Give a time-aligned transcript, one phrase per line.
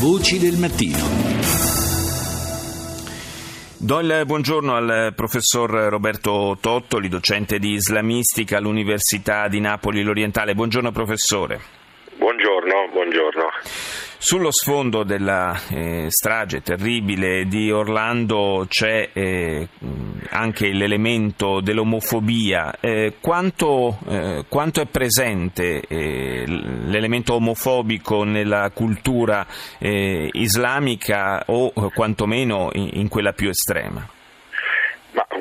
[0.00, 0.96] Voci del mattino.
[3.76, 10.54] Do il buongiorno al professor Roberto Tottoli, docente di islamistica all'Università di Napoli l'Orientale.
[10.54, 11.79] Buongiorno professore.
[12.20, 13.48] Buongiorno, buongiorno.
[14.18, 19.66] Sullo sfondo della eh, strage terribile di Orlando c'è eh,
[20.28, 22.74] anche l'elemento dell'omofobia.
[22.78, 29.46] Eh, quanto, eh, quanto, è presente eh, l'elemento omofobico nella cultura
[29.78, 34.06] eh, islamica o quantomeno in, in quella più estrema?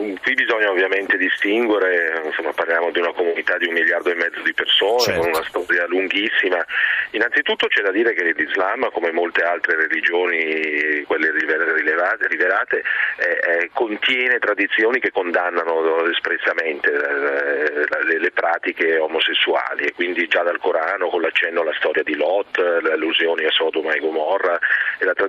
[0.09, 4.41] Mm, qui bisogna ovviamente distinguere, insomma, parliamo di una comunità di un miliardo e mezzo
[4.41, 5.21] di persone certo.
[5.21, 6.65] con una storia lunghissima.
[7.11, 12.83] Innanzitutto c'è da dire che l'Islam, come molte altre religioni, quelle rivelate, rivelate
[13.17, 20.43] eh, eh, contiene tradizioni che condannano espressamente eh, le, le, pratiche omosessuali e quindi già
[20.43, 24.57] dal Corano con l'accenno alla storia di Lot, le allusioni a Sodoma e Gomorra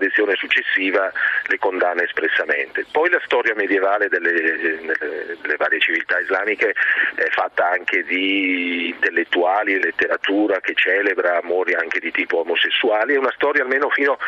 [0.00, 1.12] e la tradizione successiva
[1.46, 2.86] le condanna espressamente.
[2.90, 6.74] Poi la storia medievale delle nelle, varie civiltà islamiche
[7.14, 13.18] è fatta anche di intellettuali e letteratura che celebra amori anche di tipo omosessuali, è
[13.18, 14.18] una storia almeno fino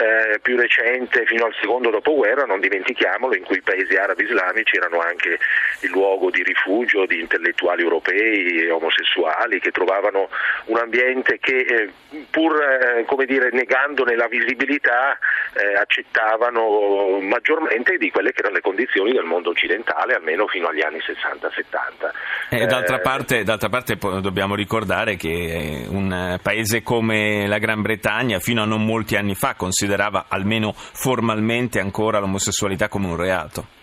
[0.00, 4.76] eh, più recente, fino al secondo dopoguerra, non dimentichiamolo, in cui i paesi arabi islamici
[4.76, 5.38] erano anche
[5.80, 10.28] il luogo di rifugio di intellettuali europei e omosessuali che trovavano
[10.66, 11.90] un ambiente che eh,
[12.30, 15.18] pur eh, dire, negandone la visibilità
[15.54, 20.82] eh, accettavano maggiormente di quelle che erano le condizioni del mondo occidentale, almeno fino agli
[20.82, 22.10] anni 60-70.
[22.50, 28.62] Eh, d'altra, parte, d'altra parte dobbiamo ricordare che un paese come la Gran Bretagna fino
[28.62, 33.78] a non molti anni fa considerava almeno formalmente ancora l'omosessualità come un reato.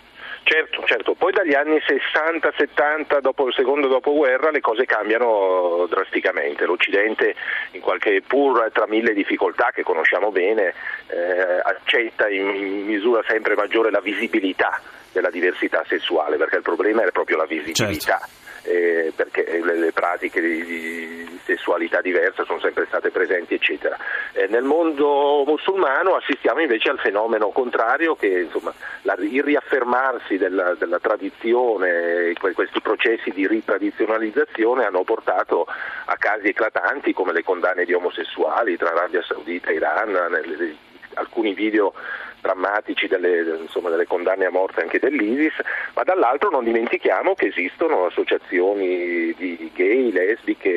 [0.48, 7.36] Certo, certo, poi dagli anni 60-70 dopo il secondo dopoguerra le cose cambiano drasticamente, l'Occidente
[7.82, 10.74] qualche, pur tra mille difficoltà che conosciamo bene
[11.08, 14.80] eh, accetta in, in misura sempre maggiore la visibilità
[15.12, 18.18] della diversità sessuale, perché il problema è proprio la visibilità.
[18.18, 18.46] Certo.
[18.70, 21.17] Eh, perché le, le pratiche di, di,
[21.48, 23.98] sessualità diversa sono sempre state presenti, eccetera.
[24.34, 30.76] Eh, nel mondo musulmano assistiamo invece al fenomeno contrario, che insomma, la, il riaffermarsi della,
[30.76, 35.66] della tradizione, questi processi di ritradizionalizzazione hanno portato
[36.06, 40.76] a casi eclatanti come le condanne di omosessuali tra Arabia Saudita e Iran, nelle,
[41.14, 41.94] alcuni video
[42.40, 45.54] drammatici delle, insomma, delle, condanne a morte anche dell'ISIS,
[45.94, 50.70] ma dall'altro non dimentichiamo che esistono associazioni di gay, lesbiche,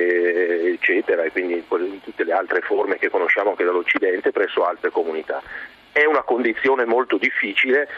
[0.91, 1.65] eccetera, e quindi
[2.03, 5.43] tutte le altre forme che conosciamo anche dall'Occidente presso altre comunità.
[5.93, 7.89] È una condizione molto difficile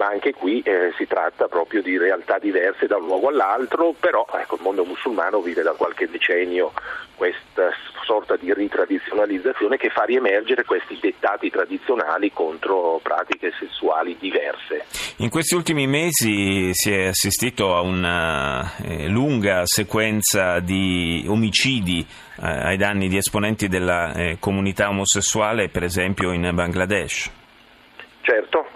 [0.00, 4.26] ma anche qui eh, si tratta proprio di realtà diverse da un luogo all'altro, però
[4.32, 6.72] ecco, il mondo musulmano vive da qualche decennio
[7.16, 7.68] questa
[8.06, 14.86] sorta di ritradizionalizzazione che fa riemergere questi dettati tradizionali contro pratiche sessuali diverse.
[15.18, 22.46] In questi ultimi mesi si è assistito a una eh, lunga sequenza di omicidi eh,
[22.46, 27.39] ai danni di esponenti della eh, comunità omosessuale, per esempio in Bangladesh.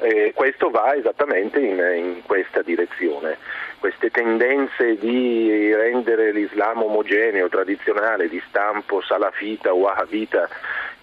[0.04, 3.38] Eh, questo va esattamente in, in, questa direzione.
[3.78, 10.47] Queste tendenze di rendere l'Islam omogeneo, tradizionale, di stampo salafita o wahhabita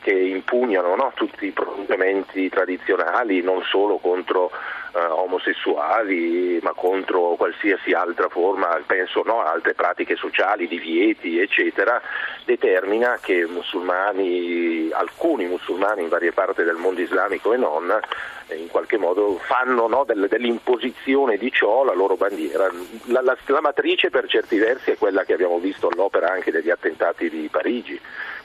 [0.01, 4.51] che impugnano no, tutti i provvedimenti tradizionali, non solo contro
[4.93, 12.01] eh, omosessuali, ma contro qualsiasi altra forma, penso no, altre pratiche sociali, divieti, eccetera,
[12.45, 17.89] determina che musulmani, alcuni musulmani in varie parti del mondo islamico e non,
[18.47, 22.69] eh, in qualche modo fanno no, del, dell'imposizione di ciò la loro bandiera.
[23.05, 26.69] La, la, la matrice per certi versi è quella che abbiamo visto all'opera anche degli
[26.69, 27.99] attentati di Parigi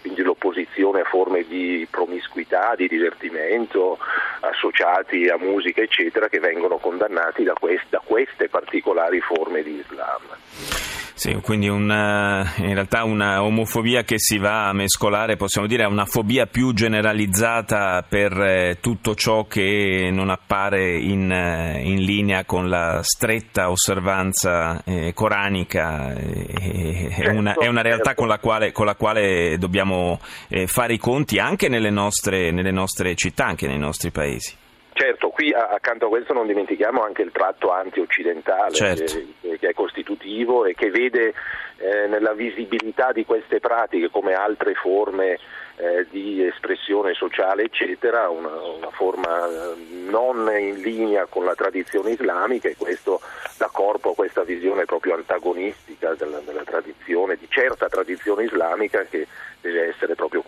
[0.06, 3.98] quindi l'opposizione a forme di promiscuità, di divertimento
[4.40, 10.95] associati a musica eccetera che vengono condannati da, quest- da queste particolari forme di Islam.
[11.16, 15.88] Sì, quindi una, in realtà una omofobia che si va a mescolare, possiamo dire, a
[15.88, 22.44] una fobia più generalizzata per eh, tutto ciò che non appare in, eh, in linea
[22.44, 26.12] con la stretta osservanza eh, coranica.
[26.12, 28.20] Eh, è, una, è, una, realtà certo.
[28.20, 30.20] con la quale, con la quale dobbiamo
[30.50, 34.54] eh, fare i conti anche nelle nostre, nelle nostre città, anche nei nostri paesi.
[34.98, 39.12] Certo, qui accanto a questo non dimentichiamo anche il tratto anti-occidentale certo.
[39.58, 41.34] Che, è costitutivo e che vede
[41.78, 45.38] eh, nella visibilità di queste pratiche come altre forme
[45.76, 49.74] eh, di espressione sociale eccetera, una, una, forma eh,
[50.08, 53.20] non in linea con la tradizione islamica e questo
[53.58, 59.26] dà corpo a questa visione proprio antagonistica della, della tradizione, di certa tradizione islamica che
[59.60, 60.42] deve essere proprio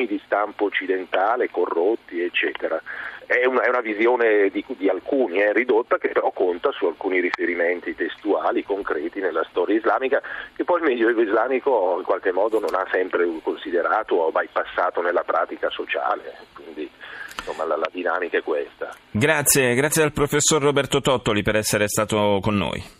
[0.00, 2.80] costumi di stampo occidentale, corrotti, eccetera.
[3.26, 7.20] È una, è una visione di, di alcuni, è ridotta, che però conta su alcuni
[7.20, 10.20] riferimenti testuali, concreti nella storia islamica,
[10.54, 15.22] che poi il Medioevo islamico in qualche modo non ha sempre considerato o bypassato nella
[15.22, 16.38] pratica sociale.
[16.54, 16.90] Quindi,
[17.36, 18.92] insomma la, la, dinamica è questa.
[19.12, 22.98] Grazie, grazie al professor Roberto Tottoli per essere stato con noi.